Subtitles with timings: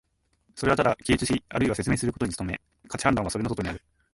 [0.55, 3.83] それはただ記述しあるいは説明することに努め、価値判断はそれの外にある。